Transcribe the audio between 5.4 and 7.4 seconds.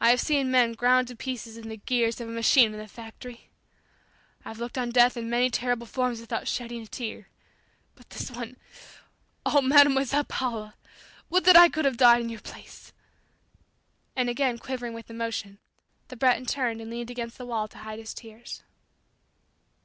terrible forms without shedding a tear